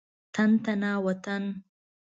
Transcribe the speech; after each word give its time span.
تن 0.33 0.51
تنا 0.63 0.91
وطن. 1.05 1.43